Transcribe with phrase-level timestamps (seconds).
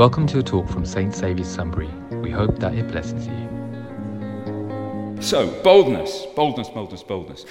[0.00, 1.14] Welcome to a talk from St.
[1.14, 1.90] Saviour's Sunbury.
[2.22, 5.18] We hope that it blesses you.
[5.20, 7.44] So, boldness, boldness, boldness, boldness.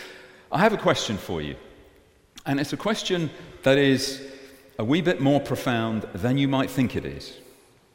[0.51, 1.55] I have a question for you.
[2.47, 3.29] And it's a question
[3.61, 4.23] that is
[4.79, 7.37] a wee bit more profound than you might think it is,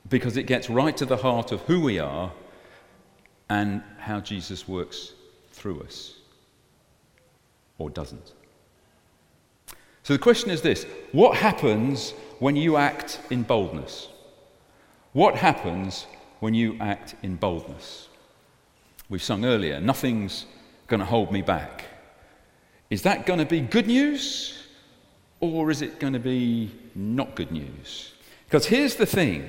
[0.08, 2.30] because it gets right to the heart of who we are
[3.50, 5.14] and how Jesus works
[5.50, 6.14] through us,
[7.78, 8.34] or doesn't.
[10.04, 14.10] So the question is this What happens when you act in boldness?
[15.14, 16.08] What happens
[16.40, 18.08] when you act in boldness?
[19.08, 20.44] We've sung earlier, nothing's
[20.88, 21.84] going to hold me back.
[22.90, 24.58] Is that going to be good news
[25.38, 28.12] or is it going to be not good news?
[28.46, 29.48] Because here's the thing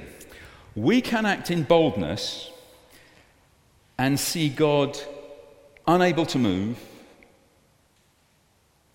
[0.75, 2.51] we can act in boldness
[3.97, 4.99] and see God
[5.87, 6.77] unable to move,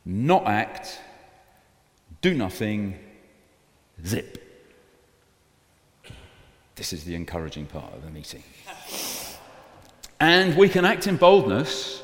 [0.04, 1.00] not act,
[2.20, 2.96] do nothing,
[4.06, 4.49] zip.
[6.80, 8.42] This is the encouraging part of the meeting.
[10.18, 12.02] And we can act in boldness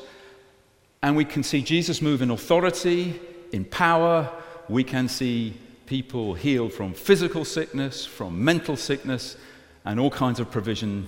[1.01, 3.19] and we can see Jesus move in authority,
[3.51, 4.31] in power.
[4.69, 5.55] We can see
[5.87, 9.35] people healed from physical sickness, from mental sickness,
[9.83, 11.07] and all kinds of provision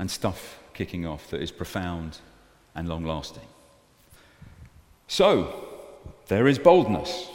[0.00, 2.18] and stuff kicking off that is profound
[2.74, 3.46] and long lasting.
[5.06, 5.64] So,
[6.26, 7.28] there is boldness,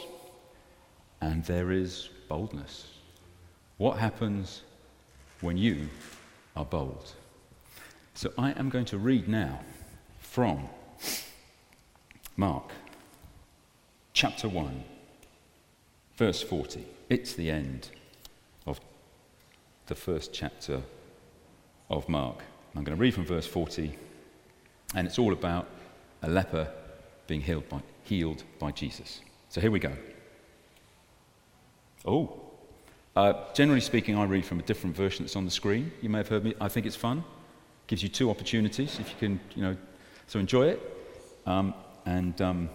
[1.22, 2.88] and there is boldness.
[3.78, 4.64] What happens
[5.42, 5.88] when you
[6.56, 7.12] are bold?
[8.14, 9.60] So, I am going to read now
[10.20, 10.68] from
[12.36, 12.70] Mark
[14.14, 14.84] chapter 1,
[16.16, 16.86] verse 40.
[17.10, 17.90] It's the end
[18.66, 18.80] of
[19.86, 20.82] the first chapter
[21.90, 22.38] of Mark.
[22.74, 23.96] I'm going to read from verse 40,
[24.94, 25.68] and it's all about
[26.22, 26.68] a leper
[27.26, 29.20] being healed by, healed by Jesus.
[29.48, 29.92] So here we go.
[32.04, 32.40] Oh,
[33.14, 35.92] uh, generally speaking, I read from a different version that's on the screen.
[36.00, 36.54] You may have heard me.
[36.60, 37.24] I think it's fun.
[37.86, 39.76] Gives you two opportunities if you can, you know,
[40.26, 40.80] so enjoy it.
[41.46, 41.74] Um,
[42.06, 42.70] and um,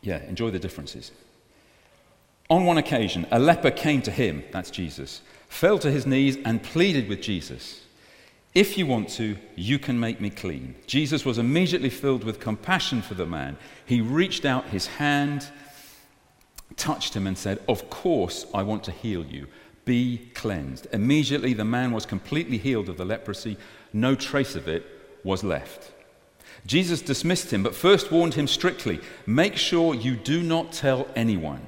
[0.00, 1.12] yeah, enjoy the differences.
[2.50, 6.62] On one occasion, a leper came to him, that's Jesus, fell to his knees and
[6.62, 7.82] pleaded with Jesus,
[8.54, 10.74] If you want to, you can make me clean.
[10.86, 13.56] Jesus was immediately filled with compassion for the man.
[13.86, 15.48] He reached out his hand,
[16.72, 19.46] touched him, and said, Of course, I want to heal you.
[19.84, 20.86] Be cleansed.
[20.92, 23.56] Immediately, the man was completely healed of the leprosy.
[23.92, 24.86] No trace of it
[25.24, 25.92] was left.
[26.66, 31.62] Jesus dismissed him, but first warned him strictly Make sure you do not tell anyone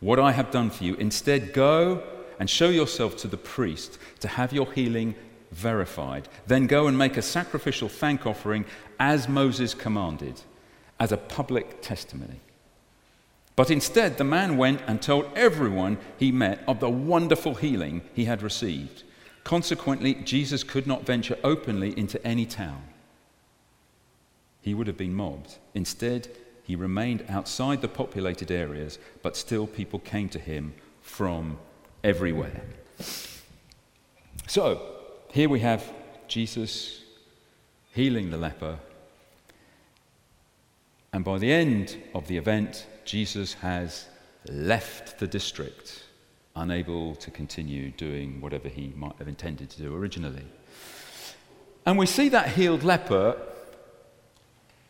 [0.00, 0.94] what I have done for you.
[0.94, 2.02] Instead, go
[2.38, 5.14] and show yourself to the priest to have your healing
[5.52, 6.28] verified.
[6.46, 8.64] Then go and make a sacrificial thank offering
[8.98, 10.40] as Moses commanded,
[10.98, 12.40] as a public testimony.
[13.54, 18.24] But instead, the man went and told everyone he met of the wonderful healing he
[18.24, 19.02] had received.
[19.44, 22.82] Consequently, Jesus could not venture openly into any town
[24.62, 25.58] he would have been mobbed.
[25.74, 26.28] Instead,
[26.62, 31.58] he remained outside the populated areas, but still people came to him from
[32.04, 32.62] everywhere.
[34.46, 34.80] So,
[35.32, 35.92] here we have
[36.28, 37.02] Jesus
[37.92, 38.78] healing the leper.
[41.12, 44.06] And by the end of the event, Jesus has
[44.48, 46.04] left the district,
[46.56, 50.44] unable to continue doing whatever he might have intended to do originally.
[51.84, 53.36] And we see that healed leper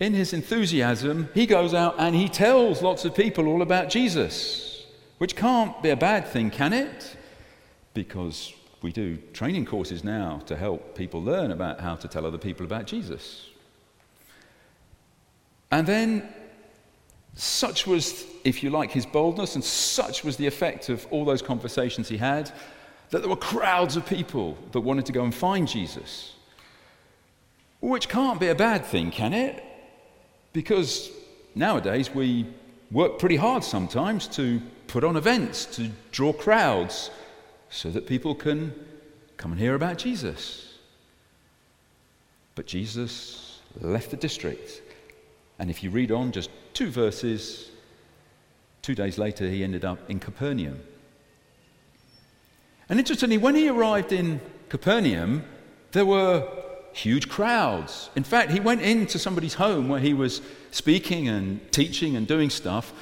[0.02, 4.84] in his enthusiasm, he goes out and he tells lots of people all about Jesus,
[5.18, 7.16] which can't be a bad thing, can it?
[7.94, 8.52] Because
[8.82, 12.66] we do training courses now to help people learn about how to tell other people
[12.66, 13.48] about Jesus.
[15.70, 16.28] And then,
[17.34, 21.42] such was, if you like, his boldness, and such was the effect of all those
[21.42, 22.52] conversations he had,
[23.10, 26.34] that there were crowds of people that wanted to go and find Jesus.
[27.80, 29.62] Which can't be a bad thing, can it?
[30.52, 31.10] Because
[31.54, 32.46] nowadays we
[32.90, 37.10] work pretty hard sometimes to put on events, to draw crowds,
[37.70, 38.74] so that people can
[39.38, 40.74] come and hear about Jesus.
[42.54, 44.81] But Jesus left the district.
[45.62, 47.70] And if you read on just two verses,
[48.82, 50.80] two days later he ended up in Capernaum.
[52.88, 55.44] And interestingly, when he arrived in Capernaum,
[55.92, 56.48] there were
[56.94, 58.10] huge crowds.
[58.16, 60.42] In fact, he went into somebody's home where he was
[60.72, 62.92] speaking and teaching and doing stuff.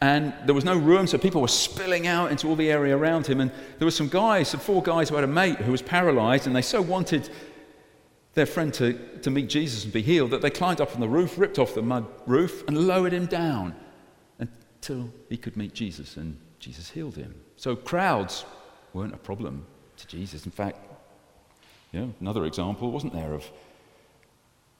[0.00, 3.26] And there was no room, so people were spilling out into all the area around
[3.26, 3.38] him.
[3.38, 6.46] And there were some guys, some four guys who had a mate who was paralyzed,
[6.46, 7.28] and they so wanted
[8.34, 11.08] their friend to, to meet Jesus and be healed that they climbed up on the
[11.08, 13.74] roof, ripped off the mud roof, and lowered him down
[14.38, 17.34] until he could meet Jesus, and Jesus healed him.
[17.56, 18.44] So crowds
[18.94, 20.46] weren't a problem to Jesus.
[20.46, 20.78] In fact,
[21.92, 23.44] you know, another example, wasn't there, of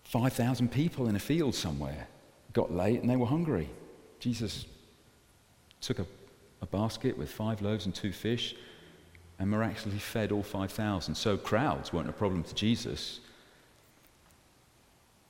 [0.04, 2.06] 5,000 people in a field somewhere
[2.52, 3.68] got late and they were hungry.
[4.18, 4.66] Jesus
[5.80, 6.06] took a,
[6.60, 8.54] a basket with five loaves and two fish
[9.38, 11.14] and miraculously fed all 5,000.
[11.14, 13.20] So crowds weren't a problem to Jesus.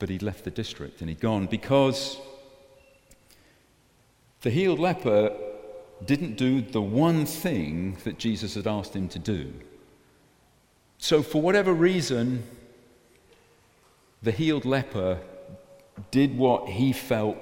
[0.02, 2.18] But he'd left the district and he'd gone because
[4.40, 5.32] the healed leper
[6.04, 9.52] didn't do the one thing that Jesus had asked him to do.
[10.98, 12.42] So, for whatever reason,
[14.24, 15.20] the healed leper
[16.10, 17.36] did what he felt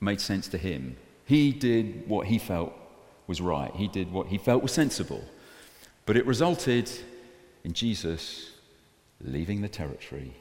[0.00, 0.96] made sense to him.
[1.24, 2.72] He did what he felt
[3.28, 3.70] was right.
[3.76, 5.24] He did what he felt was sensible.
[6.04, 6.90] But it resulted
[7.62, 8.50] in Jesus
[9.20, 10.34] leaving the territory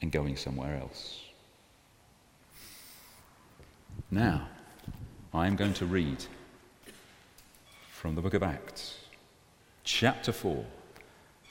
[0.00, 1.20] and going somewhere else.
[4.10, 4.48] Now,
[5.32, 6.24] I am going to read
[7.90, 8.98] from the book of Acts,
[9.84, 10.64] chapter 4,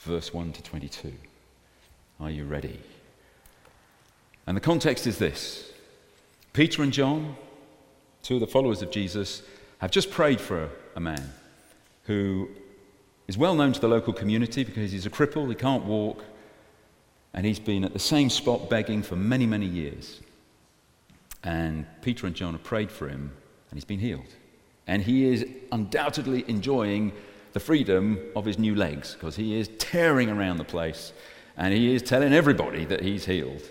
[0.01, 1.13] verse 1 to 22.
[2.19, 2.79] Are you ready?
[4.47, 5.71] And the context is this
[6.53, 7.35] Peter and John,
[8.23, 9.43] two of the followers of Jesus,
[9.77, 11.31] have just prayed for a man
[12.03, 12.49] who
[13.27, 16.23] is well known to the local community because he's a cripple, he can't walk,
[17.33, 20.21] and he's been at the same spot begging for many, many years.
[21.43, 23.31] And Peter and John have prayed for him,
[23.69, 24.35] and he's been healed.
[24.87, 27.13] And he is undoubtedly enjoying
[27.53, 31.13] the freedom of his new legs because he is tearing around the place
[31.57, 33.61] and he is telling everybody that he's healed.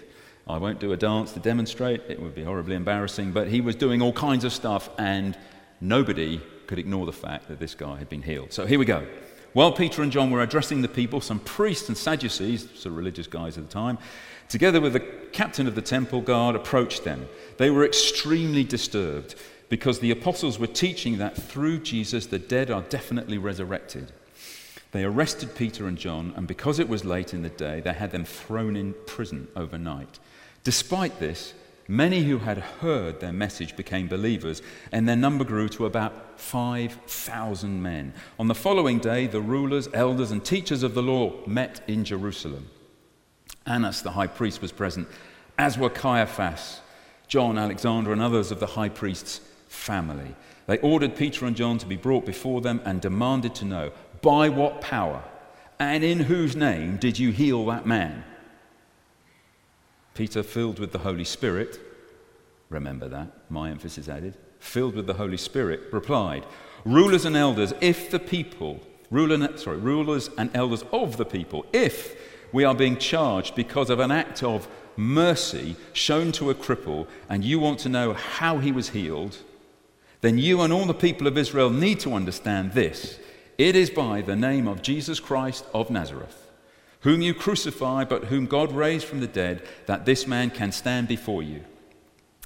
[0.46, 3.76] I won't do a dance to demonstrate, it would be horribly embarrassing, but he was
[3.76, 5.36] doing all kinds of stuff and
[5.80, 8.52] nobody could ignore the fact that this guy had been healed.
[8.52, 9.06] So here we go.
[9.52, 13.56] While Peter and John were addressing the people, some priests and Sadducees, so religious guys
[13.56, 13.98] at the time,
[14.48, 17.28] together with the captain of the temple guard, approached them.
[17.56, 19.34] They were extremely disturbed
[19.68, 24.12] because the apostles were teaching that through Jesus the dead are definitely resurrected.
[24.92, 28.10] They arrested Peter and John, and because it was late in the day, they had
[28.10, 30.18] them thrown in prison overnight.
[30.64, 31.52] Despite this,
[31.88, 34.62] many who had heard their message became believers,
[34.92, 38.12] and their number grew to about 5,000 men.
[38.38, 42.68] On the following day, the rulers, elders, and teachers of the law met in Jerusalem.
[43.66, 45.08] Annas, the high priest, was present,
[45.58, 46.80] as were Caiaphas,
[47.26, 50.36] John, Alexander, and others of the high priest's family.
[50.66, 54.48] They ordered Peter and John to be brought before them and demanded to know by
[54.48, 55.22] what power
[55.78, 58.24] and in whose name did you heal that man?
[60.18, 61.78] Peter, filled with the Holy Spirit,
[62.70, 66.44] remember that, my emphasis added, filled with the Holy Spirit, replied,
[66.84, 68.80] Rulers and elders, if the people,
[69.12, 72.16] ruler, sorry, rulers and elders of the people, if
[72.52, 74.66] we are being charged because of an act of
[74.96, 79.36] mercy shown to a cripple and you want to know how he was healed,
[80.20, 83.20] then you and all the people of Israel need to understand this.
[83.56, 86.47] It is by the name of Jesus Christ of Nazareth,
[87.00, 91.08] whom you crucify, but whom God raised from the dead, that this man can stand
[91.08, 91.62] before you,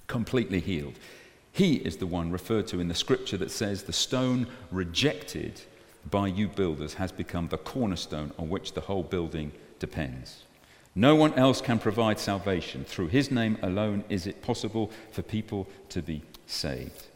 [0.06, 0.94] completely healed.
[1.52, 5.60] He is the one referred to in the scripture that says, The stone rejected
[6.10, 10.44] by you builders has become the cornerstone on which the whole building depends.
[10.94, 12.84] No one else can provide salvation.
[12.84, 17.06] Through his name alone is it possible for people to be saved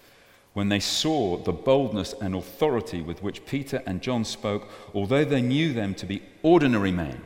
[0.56, 5.42] when they saw the boldness and authority with which Peter and John spoke, although they
[5.42, 7.20] knew them to be ordinary men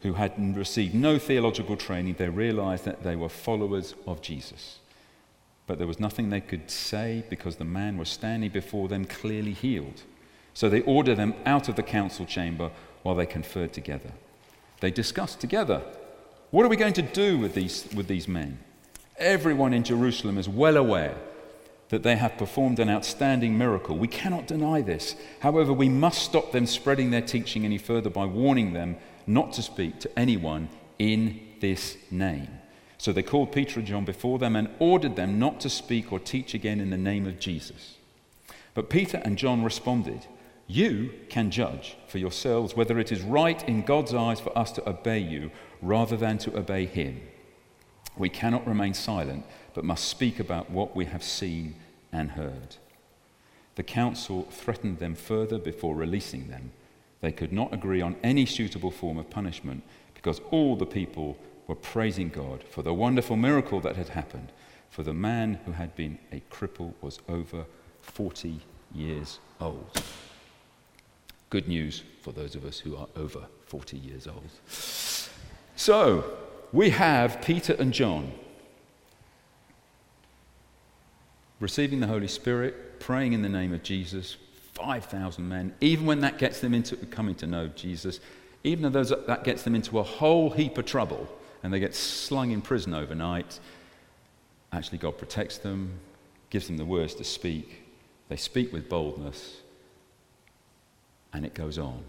[0.00, 4.80] who had received no theological training, they realized that they were followers of Jesus.
[5.68, 9.52] But there was nothing they could say because the man was standing before them clearly
[9.52, 10.02] healed.
[10.52, 12.72] So they ordered them out of the council chamber
[13.04, 14.10] while they conferred together.
[14.80, 15.80] They discussed together
[16.50, 18.58] what are we going to do with these, with these men?
[19.16, 21.14] Everyone in Jerusalem is well aware
[21.90, 23.96] that they have performed an outstanding miracle.
[23.96, 25.16] We cannot deny this.
[25.40, 29.62] However, we must stop them spreading their teaching any further by warning them not to
[29.62, 32.48] speak to anyone in this name.
[32.98, 36.18] So they called Peter and John before them and ordered them not to speak or
[36.18, 37.96] teach again in the name of Jesus.
[38.72, 40.26] But Peter and John responded,
[40.66, 44.88] You can judge for yourselves whether it is right in God's eyes for us to
[44.88, 45.50] obey you
[45.82, 47.20] rather than to obey him.
[48.16, 49.44] We cannot remain silent
[49.74, 51.74] but must speak about what we have seen
[52.12, 52.76] and heard.
[53.74, 56.70] The council threatened them further before releasing them.
[57.20, 59.82] They could not agree on any suitable form of punishment
[60.14, 64.52] because all the people were praising God for the wonderful miracle that had happened.
[64.90, 67.64] For the man who had been a cripple was over
[68.02, 68.60] 40
[68.94, 70.02] years old.
[71.50, 74.50] Good news for those of us who are over 40 years old.
[75.76, 76.24] So,
[76.74, 78.32] we have Peter and John
[81.60, 84.36] receiving the Holy Spirit, praying in the name of Jesus,
[84.72, 88.18] 5,000 men, even when that gets them into coming to know Jesus,
[88.64, 91.28] even though that gets them into a whole heap of trouble
[91.62, 93.60] and they get slung in prison overnight,
[94.72, 96.00] actually God protects them,
[96.50, 97.84] gives them the words to speak.
[98.28, 99.58] They speak with boldness,
[101.32, 102.02] and it goes on.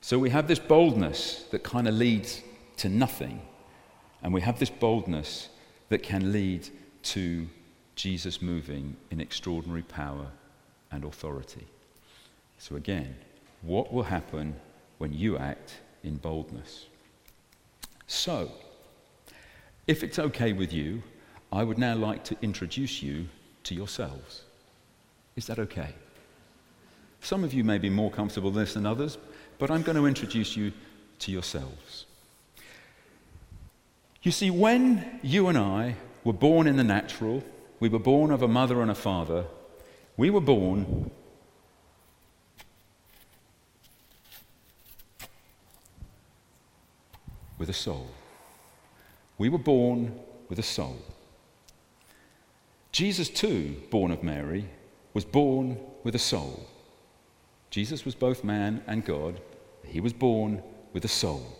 [0.00, 2.42] So we have this boldness that kind of leads
[2.76, 3.42] to nothing,
[4.22, 5.48] and we have this boldness
[5.88, 6.68] that can lead
[7.02, 7.48] to
[7.96, 10.26] Jesus moving in extraordinary power
[10.90, 11.66] and authority.
[12.58, 13.16] So, again,
[13.62, 14.56] what will happen
[14.98, 16.86] when you act in boldness?
[18.06, 18.50] So,
[19.86, 21.02] if it's okay with you,
[21.50, 23.28] I would now like to introduce you
[23.64, 24.42] to yourselves.
[25.36, 25.94] Is that okay?
[27.20, 29.18] Some of you may be more comfortable with this than others,
[29.58, 30.72] but I'm going to introduce you
[31.20, 32.06] to yourselves.
[34.22, 37.42] You see, when you and I were born in the natural,
[37.80, 39.46] we were born of a mother and a father,
[40.16, 41.10] we were born
[47.58, 48.08] with a soul.
[49.38, 50.98] We were born with a soul.
[52.92, 54.68] Jesus, too, born of Mary,
[55.14, 56.68] was born with a soul.
[57.70, 59.40] Jesus was both man and God.
[59.84, 60.62] He was born
[60.92, 61.58] with a soul.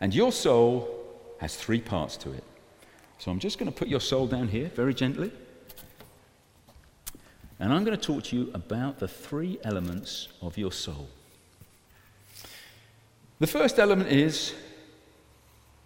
[0.00, 1.01] And your soul
[1.42, 2.44] has three parts to it.
[3.18, 5.32] So I'm just going to put your soul down here very gently.
[7.58, 11.08] And I'm going to talk to you about the three elements of your soul.
[13.40, 14.54] The first element is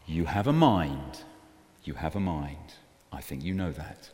[0.06, 1.22] you have a mind.
[1.84, 2.74] You have a mind.
[3.10, 4.10] I think you know that.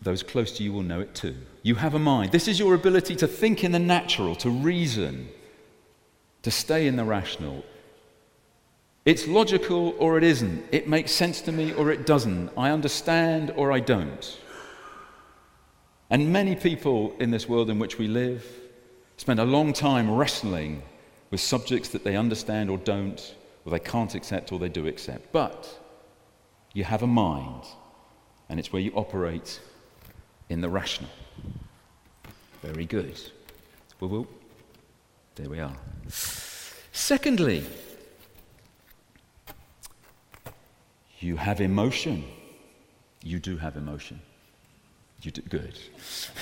[0.00, 1.36] Those close to you will know it too.
[1.62, 2.32] You have a mind.
[2.32, 5.28] This is your ability to think in the natural, to reason,
[6.40, 7.64] to stay in the rational.
[9.06, 10.66] It's logical or it isn't.
[10.72, 12.50] It makes sense to me or it doesn't.
[12.58, 14.38] I understand or I don't.
[16.10, 18.44] And many people in this world in which we live
[19.16, 20.82] spend a long time wrestling
[21.30, 23.34] with subjects that they understand or don't,
[23.64, 25.32] or they can't accept or they do accept.
[25.32, 25.68] But
[26.72, 27.62] you have a mind,
[28.48, 29.60] and it's where you operate
[30.48, 31.10] in the rational.
[32.62, 33.20] Very good.
[34.00, 34.26] Woo woo.
[35.36, 35.76] There we are.
[36.92, 37.64] Secondly,
[41.18, 42.24] you have emotion.
[43.22, 44.20] You do have emotion.
[45.22, 45.78] You do good.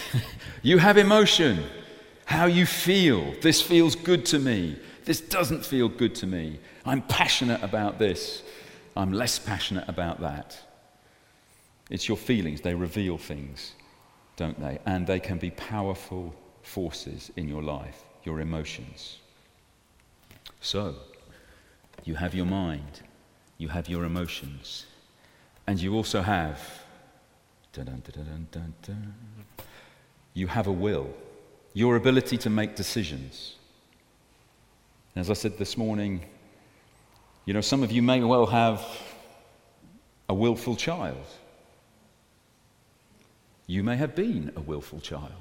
[0.63, 1.65] you have emotion.
[2.27, 3.35] How you feel.
[3.41, 4.79] This feels good to me.
[5.05, 6.59] This doesn't feel good to me.
[6.85, 8.43] I'm passionate about this.
[8.97, 10.59] I'm less passionate about that.
[11.91, 12.63] It's your feelings.
[12.63, 13.73] They reveal things
[14.37, 14.79] don't they?
[14.87, 19.19] And they can be powerful forces in your life, your emotions.
[20.61, 20.95] So,
[22.05, 23.03] you have your mind,
[23.59, 24.87] you have your emotions,
[25.67, 26.61] and you also have.
[27.73, 29.15] Dun, dun, dun,
[30.33, 31.09] you have a will,
[31.73, 33.57] your ability to make decisions.
[35.17, 36.25] As I said this morning,
[37.47, 38.85] you know, some of you may well have
[40.29, 41.27] a willful child.
[43.67, 45.33] You may have been a willful child.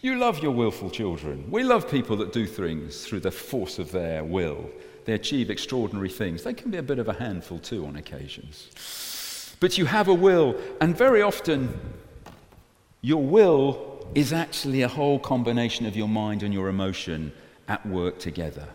[0.00, 1.50] You love your willful children.
[1.50, 4.70] We love people that do things through the force of their will.
[5.06, 6.42] They achieve extraordinary things.
[6.42, 9.54] They can be a bit of a handful too on occasions.
[9.60, 11.78] But you have a will, and very often
[13.00, 17.32] your will is actually a whole combination of your mind and your emotion
[17.68, 18.68] at work together.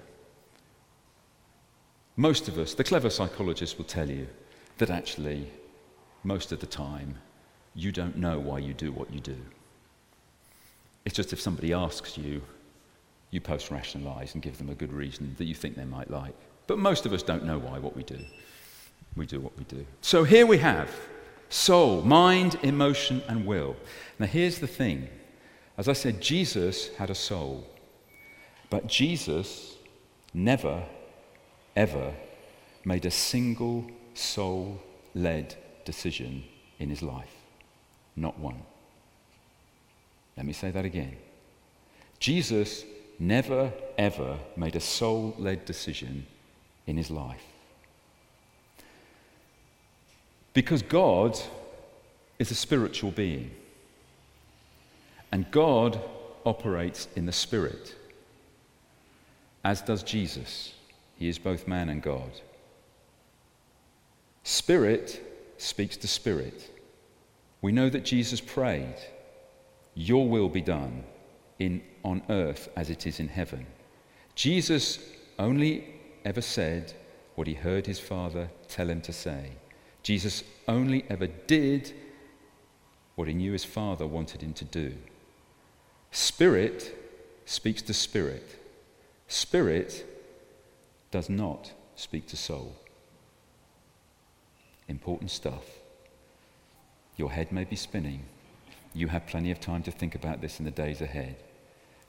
[2.16, 4.28] Most of us, the clever psychologists will tell you
[4.78, 5.48] that actually,
[6.24, 7.16] most of the time,
[7.76, 9.38] you don't know why you do what you do.
[11.06, 12.42] It's just if somebody asks you,
[13.32, 16.36] you post rationalize and give them a good reason that you think they might like.
[16.68, 18.20] But most of us don't know why what we do.
[19.16, 19.86] We do what we do.
[20.02, 20.90] So here we have
[21.50, 23.76] soul, mind, emotion, and will.
[24.20, 25.10] Now here's the thing.
[25.78, 27.68] As I said, Jesus had a soul.
[28.70, 29.76] But Jesus
[30.34, 30.84] never,
[31.76, 32.14] ever
[32.86, 34.82] made a single soul
[35.14, 36.44] led decision
[36.80, 37.36] in his life.
[38.16, 38.62] Not one.
[40.38, 41.18] Let me say that again.
[42.20, 42.86] Jesus
[43.22, 46.26] never, ever made a soul led decision
[46.88, 47.44] in his life.
[50.54, 51.40] Because God
[52.40, 53.52] is a spiritual being.
[55.32, 56.02] And God
[56.46, 57.96] operates in the Spirit,
[59.64, 60.74] as does Jesus.
[61.18, 62.32] He is both man and God.
[64.44, 66.70] Spirit speaks to spirit.
[67.62, 68.96] We know that Jesus prayed,
[69.94, 71.04] Your will be done
[71.62, 73.68] in, on earth as it is in heaven.
[74.34, 75.00] Jesus
[75.38, 75.86] only
[76.26, 76.94] ever said
[77.36, 79.52] what he heard his Father tell him to say.
[80.02, 81.94] Jesus only ever did
[83.16, 84.96] what he knew his Father wanted him to do.
[86.12, 86.98] Spirit
[87.46, 88.58] speaks to spirit.
[89.28, 90.06] Spirit
[91.12, 92.76] does not speak to soul.
[94.88, 95.66] Important stuff.
[97.18, 98.24] Your head may be spinning.
[98.96, 101.36] You have plenty of time to think about this in the days ahead.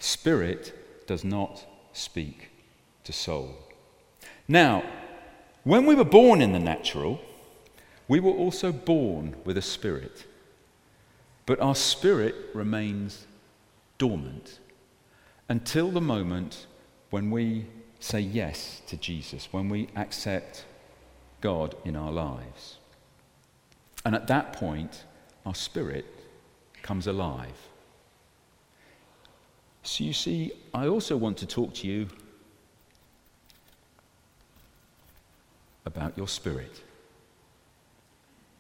[0.03, 2.51] Spirit does not speak
[3.05, 3.55] to soul.
[4.49, 4.83] Now,
[5.63, 7.21] when we were born in the natural,
[8.09, 10.27] we were also born with a spirit.
[11.47, 13.29] But our spirit remains
[13.97, 14.59] dormant
[15.49, 16.67] until the moment
[17.11, 17.67] when we
[18.01, 20.65] say yes to Jesus, when we accept
[21.41, 22.79] God in our lives.
[24.05, 25.05] And at that point,
[25.47, 26.07] our spirit
[26.83, 27.69] comes alive.
[29.83, 32.09] So you see, I also want to talk to you
[35.85, 36.83] about your spirit.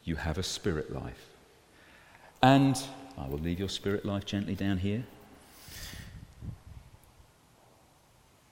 [0.04, 1.28] You have a spirit life.
[2.42, 2.80] And
[3.16, 5.04] I will leave your spirit life gently down here.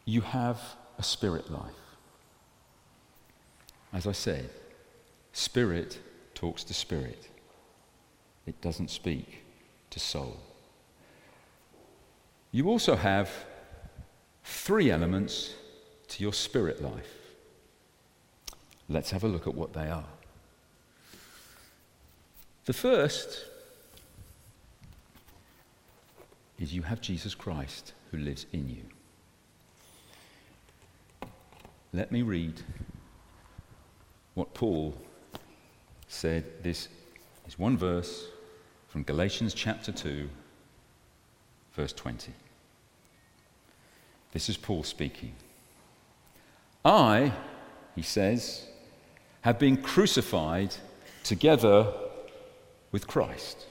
[0.05, 0.61] You have
[0.99, 1.73] a spirit life.
[3.93, 4.51] As I said,
[5.33, 5.99] spirit
[6.35, 7.29] talks to spirit,
[8.47, 9.43] it doesn't speak
[9.91, 10.41] to soul.
[12.53, 13.31] You also have
[14.45, 15.55] three elements
[16.09, 17.17] to your spirit life.
[18.89, 20.09] Let's have a look at what they are.
[22.65, 23.47] The first
[26.59, 28.83] is you have Jesus Christ who lives in you.
[31.93, 32.61] Let me read
[34.35, 34.95] what Paul
[36.09, 36.45] said.
[36.63, 36.89] This
[37.47, 38.27] is one verse
[38.89, 40.29] from Galatians chapter 2,
[41.81, 42.35] verse 20.
[44.33, 45.33] This is Paul speaking.
[46.85, 47.33] I,
[47.97, 48.67] he says,
[49.41, 50.75] have been crucified
[51.25, 51.91] together
[52.93, 53.65] with Christ.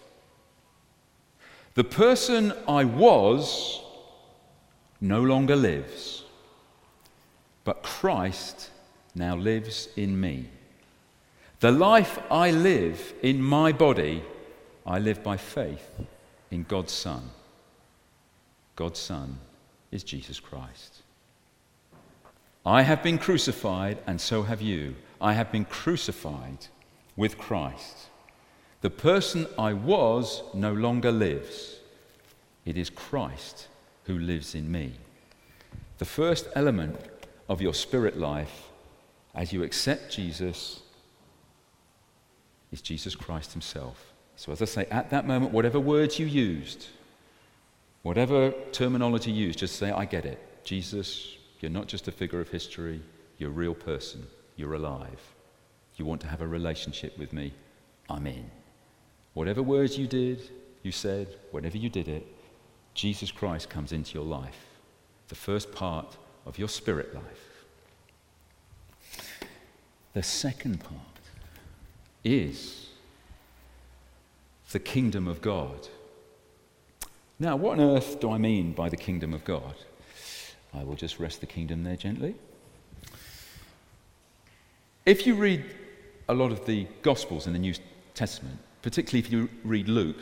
[1.75, 3.79] The person I was
[4.99, 6.23] no longer lives,
[7.63, 8.71] but Christ
[9.13, 10.49] now lives in me.
[11.59, 14.23] The life I live in my body,
[14.83, 15.87] I live by faith
[16.49, 17.29] in God's Son.
[18.79, 19.37] God's Son
[19.91, 21.01] is Jesus Christ.
[22.65, 24.95] I have been crucified, and so have you.
[25.19, 26.67] I have been crucified
[27.17, 28.07] with Christ.
[28.79, 31.75] The person I was no longer lives.
[32.63, 33.67] It is Christ
[34.05, 34.93] who lives in me.
[35.97, 36.95] The first element
[37.49, 38.69] of your spirit life
[39.35, 40.83] as you accept Jesus
[42.71, 44.13] is Jesus Christ Himself.
[44.37, 46.87] So, as I say, at that moment, whatever words you used,
[48.03, 50.63] whatever terminology you used, just say, I get it.
[50.63, 53.01] Jesus, you're not just a figure of history,
[53.37, 55.21] you're a real person, you're alive.
[55.95, 57.53] You want to have a relationship with me,
[58.09, 58.49] I'm in.
[59.33, 60.49] Whatever words you did,
[60.83, 62.25] you said, whenever you did it,
[62.93, 64.65] Jesus Christ comes into your life,
[65.27, 67.65] the first part of your spirit life.
[70.13, 70.99] The second part
[72.23, 72.89] is
[74.71, 75.87] the kingdom of God.
[77.39, 79.75] Now, what on earth do I mean by the kingdom of God?
[80.73, 82.35] I will just rest the kingdom there gently.
[85.05, 85.63] If you read
[86.27, 87.73] a lot of the Gospels in the New
[88.13, 90.17] Testament, particularly if you read Luke,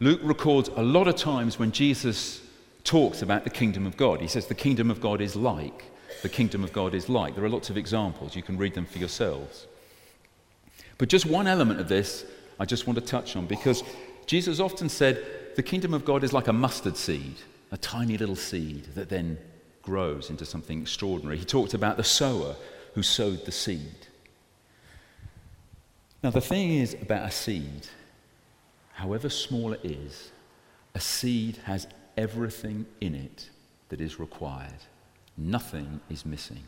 [0.00, 2.40] Luke records a lot of times when Jesus
[2.82, 4.20] talks about the kingdom of God.
[4.20, 5.84] He says the kingdom of God is like.
[6.22, 7.34] The kingdom of God is like.
[7.34, 8.34] There are lots of examples.
[8.34, 9.66] You can read them for yourselves.
[10.96, 12.24] But just one element of this
[12.58, 13.82] I just want to touch on because
[14.26, 15.24] Jesus often said
[15.56, 17.36] the kingdom of God is like a mustard seed,
[17.70, 19.38] a tiny little seed that then
[19.82, 21.36] grows into something extraordinary.
[21.38, 22.56] He talked about the sower
[22.94, 24.06] who sowed the seed.
[26.22, 27.86] Now, the thing is about a seed,
[28.94, 30.30] however small it is,
[30.94, 31.86] a seed has
[32.16, 33.50] everything in it
[33.90, 34.84] that is required.
[35.36, 36.64] Nothing is missing.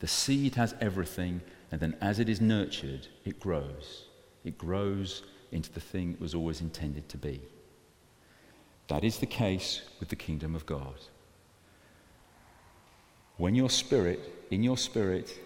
[0.00, 4.06] The seed has everything, and then as it is nurtured, it grows.
[4.44, 5.22] It grows
[5.52, 7.40] into the thing it was always intended to be.
[8.88, 10.94] That is the case with the kingdom of God.
[13.36, 15.38] When your spirit, in your spirit,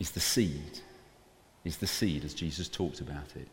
[0.00, 0.80] is the seed,
[1.64, 3.48] is the seed as Jesus talked about it.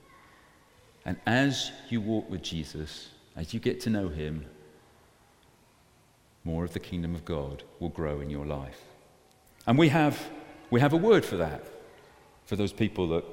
[1.06, 4.46] And as you walk with Jesus, as you get to know him,
[6.44, 8.82] more of the kingdom of God will grow in your life.
[9.68, 10.20] And we have,
[10.72, 11.64] we have a word for that,
[12.46, 13.26] for those people that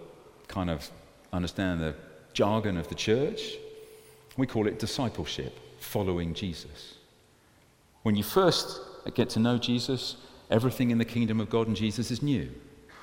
[0.49, 0.91] kind of
[1.33, 1.95] understand the
[2.33, 3.55] jargon of the church.
[4.37, 6.95] We call it discipleship, following Jesus.
[8.03, 8.81] When you first
[9.15, 10.17] get to know Jesus,
[10.51, 12.51] everything in the kingdom of God and Jesus is new.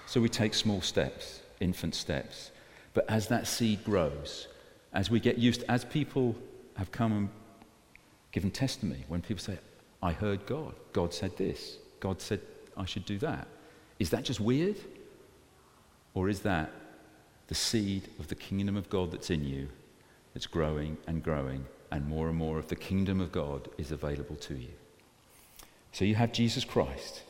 [0.05, 2.51] So we take small steps infant steps.
[2.93, 4.47] But as that seed grows,
[4.91, 6.35] as we get used, as people
[6.75, 7.29] have come and
[8.31, 9.05] given testimony.
[9.07, 9.57] When people say,
[10.01, 12.41] I heard God, God said this, God said
[12.75, 13.47] I should do that.
[13.99, 14.75] Is that just weird?
[16.13, 16.71] Or is that
[17.47, 19.69] the seed of the kingdom of God that's in you
[20.33, 24.35] that's growing and growing, and more and more of the kingdom of God is available
[24.37, 24.71] to you?
[25.91, 27.21] So you have Jesus Christ,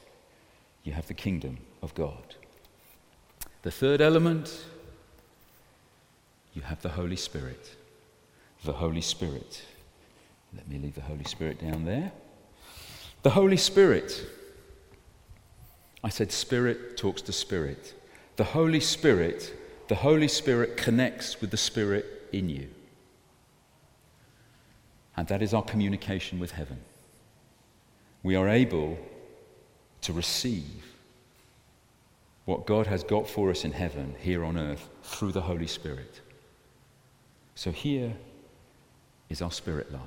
[0.84, 2.36] you have the kingdom of God.
[3.64, 4.66] The third element,
[6.54, 7.76] you have the Holy Spirit.
[8.64, 9.64] The Holy Spirit.
[10.56, 12.12] Let me leave the Holy Spirit down there.
[13.24, 14.26] The Holy Spirit.
[16.04, 17.94] I said spirit talks to spirit.
[18.36, 19.54] The Holy Spirit,
[19.88, 22.68] the Holy Spirit connects with the Spirit in you.
[25.16, 26.80] And that is our communication with heaven.
[28.24, 28.98] We are able
[30.02, 30.84] to receive
[32.46, 36.22] what God has got for us in heaven, here on earth, through the Holy Spirit.
[37.56, 38.14] So here
[39.30, 40.02] is our spirit life,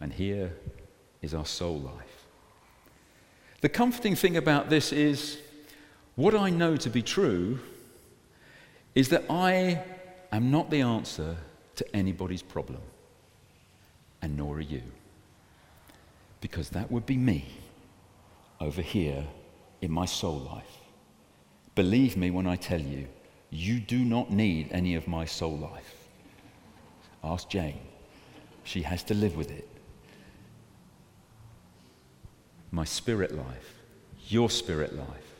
[0.00, 0.52] and here
[1.20, 2.26] is our soul life.
[3.60, 5.38] The comforting thing about this is
[6.16, 7.58] what I know to be true
[8.94, 9.82] is that I
[10.32, 11.36] am not the answer
[11.76, 12.80] to anybody's problem,
[14.22, 14.82] and nor are you.
[16.40, 17.46] Because that would be me
[18.60, 19.26] over here
[19.80, 20.78] in my soul life.
[21.74, 23.08] Believe me when I tell you,
[23.50, 25.94] you do not need any of my soul life.
[27.22, 27.80] Ask Jane.
[28.64, 29.68] She has to live with it.
[32.70, 33.74] My spirit life,
[34.28, 35.34] your spirit life.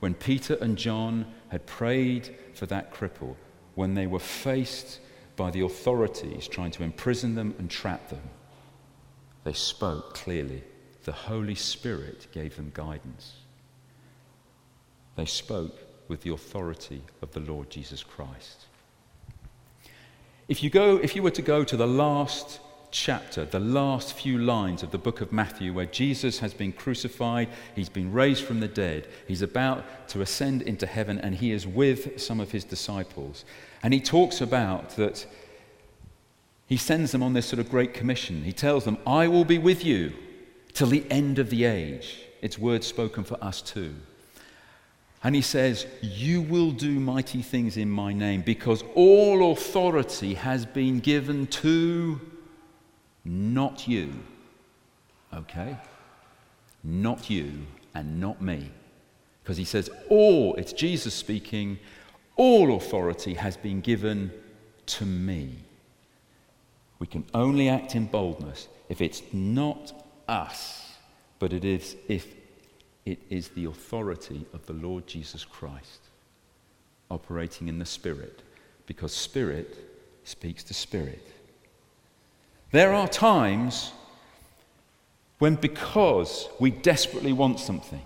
[0.00, 3.36] When Peter and John had prayed for that cripple,
[3.74, 4.98] when they were faced
[5.42, 8.22] by the authorities trying to imprison them and trap them,
[9.42, 10.62] they spoke clearly.
[11.02, 13.32] The Holy Spirit gave them guidance.
[15.16, 15.76] They spoke
[16.06, 18.66] with the authority of the Lord Jesus Christ.
[20.46, 22.60] If you, go, if you were to go to the last
[22.92, 27.48] chapter, the last few lines of the book of Matthew, where Jesus has been crucified,
[27.74, 31.66] he's been raised from the dead, he's about to ascend into heaven, and he is
[31.66, 33.44] with some of his disciples.
[33.82, 35.26] And he talks about that
[36.66, 38.44] he sends them on this sort of great commission.
[38.44, 40.12] He tells them, I will be with you
[40.72, 42.22] till the end of the age.
[42.40, 43.94] It's words spoken for us too.
[45.24, 50.66] And he says, You will do mighty things in my name because all authority has
[50.66, 52.20] been given to
[53.24, 54.12] not you.
[55.34, 55.76] Okay?
[56.82, 57.52] Not you
[57.94, 58.70] and not me.
[59.42, 61.78] Because he says, All, it's Jesus speaking,
[62.36, 64.32] all authority has been given
[64.86, 65.54] to me.
[66.98, 69.92] We can only act in boldness if it's not
[70.28, 70.92] us,
[71.38, 72.34] but it is if
[73.04, 76.00] it is the authority of the Lord Jesus Christ
[77.10, 78.42] operating in the Spirit,
[78.86, 79.76] because Spirit
[80.24, 81.26] speaks to Spirit.
[82.72, 83.92] There are times
[85.38, 88.02] when, because we desperately want something,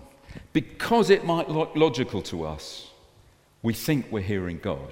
[0.53, 2.89] because it might look logical to us,
[3.63, 4.91] we think we're hearing God.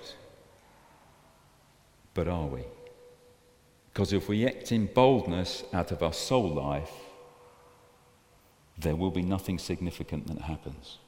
[2.14, 2.64] But are we?
[3.92, 6.92] Because if we act in boldness out of our soul life,
[8.78, 11.00] there will be nothing significant that happens.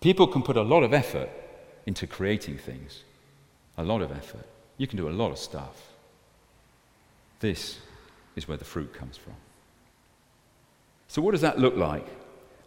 [0.00, 1.30] People can put a lot of effort
[1.86, 3.02] into creating things,
[3.76, 4.46] a lot of effort.
[4.76, 5.91] You can do a lot of stuff.
[7.42, 7.80] This
[8.36, 9.34] is where the fruit comes from.
[11.08, 12.06] So, what does that look like?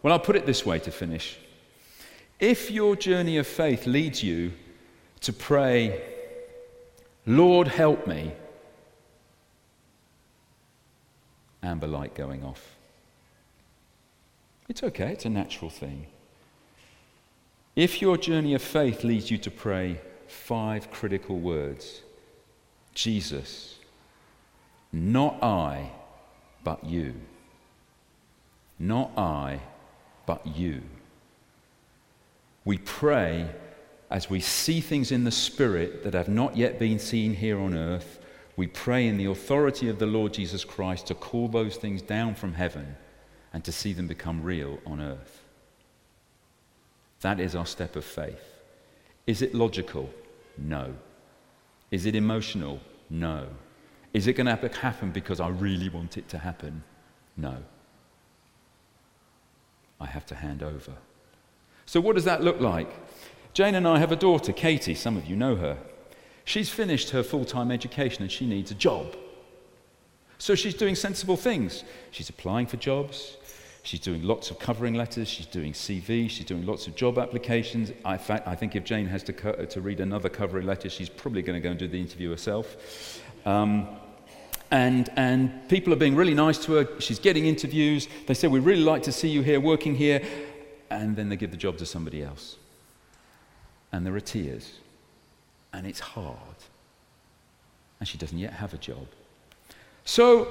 [0.02, 1.38] Well, I'll put it this way to finish.
[2.38, 4.52] If your journey of faith leads you
[5.22, 6.02] to pray,
[7.24, 8.32] Lord, help me,
[11.62, 12.76] amber light going off.
[14.68, 16.06] It's okay, it's a natural thing.
[17.74, 22.02] If your journey of faith leads you to pray five critical words
[22.92, 23.75] Jesus,
[24.92, 25.90] not I,
[26.64, 27.14] but you.
[28.78, 29.60] Not I,
[30.26, 30.82] but you.
[32.64, 33.48] We pray
[34.10, 37.74] as we see things in the Spirit that have not yet been seen here on
[37.74, 38.20] earth.
[38.56, 42.34] We pray in the authority of the Lord Jesus Christ to call those things down
[42.34, 42.96] from heaven
[43.52, 45.42] and to see them become real on earth.
[47.20, 48.62] That is our step of faith.
[49.26, 50.10] Is it logical?
[50.56, 50.94] No.
[51.90, 52.80] Is it emotional?
[53.10, 53.48] No.
[54.16, 56.82] Is it going to happen because I really want it to happen?
[57.36, 57.54] No.
[60.00, 60.94] I have to hand over.
[61.84, 62.88] So, what does that look like?
[63.52, 64.94] Jane and I have a daughter, Katie.
[64.94, 65.76] Some of you know her.
[66.46, 69.14] She's finished her full time education and she needs a job.
[70.38, 71.84] So she's doing sensible things.
[72.10, 73.36] She's applying for jobs.
[73.82, 75.28] She's doing lots of covering letters.
[75.28, 76.30] She's doing CV.
[76.30, 77.90] She's doing lots of job applications.
[77.90, 81.10] In fact, I think if Jane has to, co- to read another covering letter, she's
[81.10, 83.22] probably going to go and do the interview herself.
[83.44, 83.86] Um,
[84.70, 87.00] and, and people are being really nice to her.
[87.00, 88.08] She's getting interviews.
[88.26, 90.22] They say, We'd really like to see you here, working here.
[90.90, 92.56] And then they give the job to somebody else.
[93.92, 94.74] And there are tears.
[95.72, 96.36] And it's hard.
[97.98, 99.06] And she doesn't yet have a job.
[100.04, 100.48] So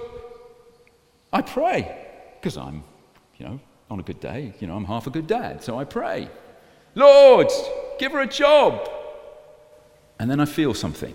[1.31, 2.07] I pray,
[2.39, 2.83] because I'm,
[3.37, 5.63] you know, on a good day, you know, I'm half a good dad.
[5.63, 6.29] So I pray,
[6.95, 7.49] Lord,
[7.99, 8.89] give her a job.
[10.19, 11.13] And then I feel something.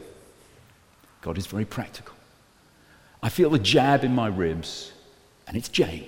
[1.22, 2.14] God is very practical.
[3.22, 4.92] I feel a jab in my ribs,
[5.46, 6.06] and it's Jane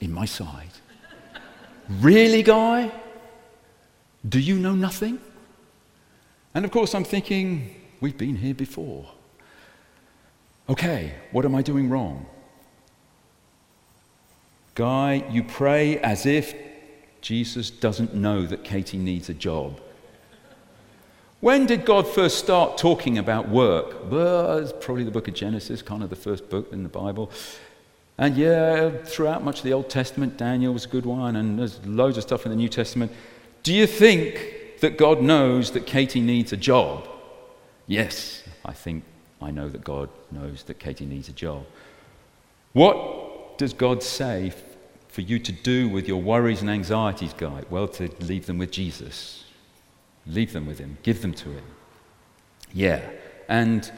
[0.00, 0.70] in my side.
[1.88, 2.92] really, guy?
[4.28, 5.20] Do you know nothing?
[6.54, 9.06] And of course, I'm thinking, we've been here before.
[10.68, 12.26] Okay, what am I doing wrong?
[14.74, 16.54] Guy, you pray as if
[17.20, 19.80] Jesus doesn't know that Katie needs a job.
[21.40, 24.10] When did God first start talking about work?
[24.10, 27.30] Well, it's probably the book of Genesis, kind of the first book in the Bible.
[28.16, 31.84] And yeah, throughout much of the Old Testament, Daniel was a good one, and there's
[31.86, 33.12] loads of stuff in the New Testament.
[33.62, 37.06] Do you think that God knows that Katie needs a job?
[37.86, 39.04] Yes, I think
[39.42, 41.66] I know that God knows that Katie needs a job.
[42.72, 44.54] What does God say
[45.08, 47.64] for you to do with your worries and anxieties, Guy?
[47.68, 49.45] Well, to leave them with Jesus.
[50.26, 51.64] Leave them with Him, give them to Him.
[52.72, 53.00] Yeah.
[53.48, 53.90] And,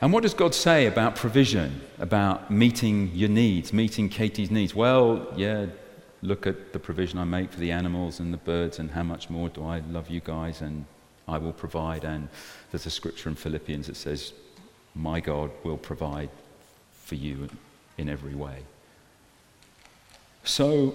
[0.00, 4.74] and what does God say about provision, about meeting your needs, meeting Katie's needs?
[4.74, 5.66] Well, yeah,
[6.22, 9.30] look at the provision I make for the animals and the birds, and how much
[9.30, 10.86] more do I love you guys, and
[11.28, 12.04] I will provide.
[12.04, 12.28] And
[12.70, 14.32] there's a scripture in Philippians that says,
[14.94, 16.30] My God will provide
[17.04, 17.48] for you
[17.98, 18.62] in every way.
[20.44, 20.94] So,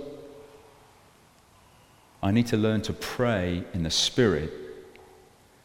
[2.23, 4.51] I need to learn to pray in the Spirit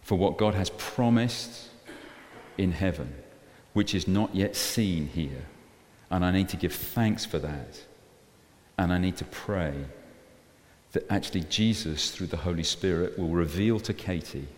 [0.02, 1.68] for what God has promised
[2.56, 3.14] in heaven,
[3.72, 5.46] which is not yet seen here.
[6.10, 7.84] And I need to give thanks for that.
[8.78, 9.74] And I need to pray
[10.92, 14.48] that actually Jesus, through the Holy Spirit, will reveal to Katie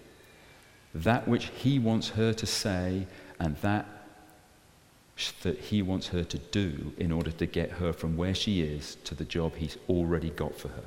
[0.94, 3.06] that which he wants her to say
[3.40, 3.86] and that
[5.42, 8.96] that he wants her to do in order to get her from where she is
[9.02, 10.84] to the job he's already got for her.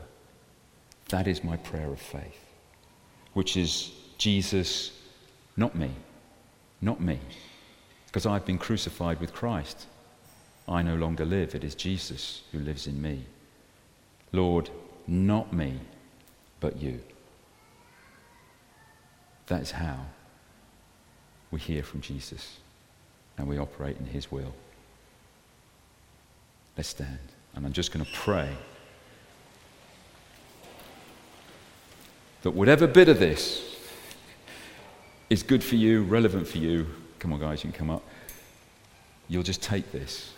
[1.11, 2.39] That is my prayer of faith,
[3.33, 4.93] which is Jesus,
[5.57, 5.91] not me,
[6.79, 7.19] not me,
[8.07, 9.87] because I've been crucified with Christ.
[10.69, 13.25] I no longer live, it is Jesus who lives in me.
[14.31, 14.69] Lord,
[15.05, 15.81] not me,
[16.61, 17.01] but you.
[19.47, 20.05] That is how
[21.51, 22.59] we hear from Jesus
[23.37, 24.53] and we operate in his will.
[26.77, 27.19] Let's stand.
[27.53, 28.55] And I'm just going to pray
[32.43, 33.77] that whatever bit of this
[35.29, 36.87] is good for you, relevant for you,
[37.19, 38.03] come on, guys, you can come up.
[39.27, 40.33] You'll just take this,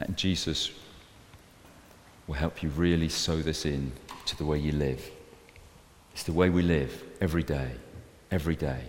[0.00, 0.70] and Jesus
[2.26, 3.92] will help you really sow this in
[4.26, 5.10] to the way you live.
[6.12, 7.72] It's the way we live every day,
[8.30, 8.80] every day,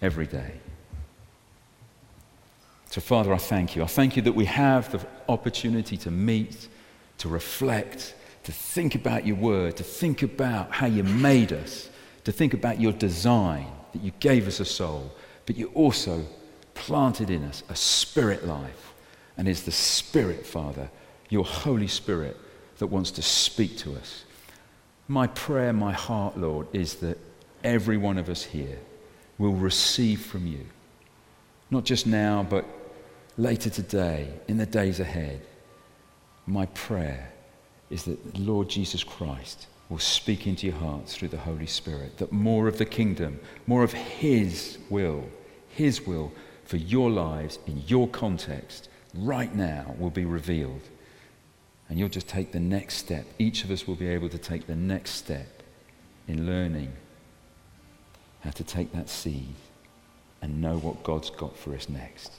[0.00, 0.52] every day.
[2.90, 3.82] So, Father, I thank you.
[3.82, 6.68] I thank you that we have the opportunity to meet,
[7.18, 8.14] to reflect,
[8.46, 11.90] to think about your word, to think about how you made us,
[12.22, 15.12] to think about your design, that you gave us a soul,
[15.46, 16.24] but you also
[16.74, 18.92] planted in us a spirit life.
[19.36, 20.88] And it's the Spirit, Father,
[21.28, 22.36] your Holy Spirit,
[22.78, 24.24] that wants to speak to us.
[25.08, 27.18] My prayer, my heart, Lord, is that
[27.64, 28.78] every one of us here
[29.38, 30.64] will receive from you,
[31.68, 32.64] not just now, but
[33.36, 35.42] later today, in the days ahead.
[36.46, 37.32] My prayer
[37.90, 42.18] is that the Lord Jesus Christ will speak into your hearts through the Holy Spirit,
[42.18, 45.24] that more of the kingdom, more of His will,
[45.68, 46.32] His will
[46.64, 50.82] for your lives in your context right now will be revealed.
[51.88, 53.24] And you'll just take the next step.
[53.38, 55.62] Each of us will be able to take the next step
[56.26, 56.92] in learning
[58.40, 59.54] how to take that seed
[60.42, 62.32] and know what God's got for us next.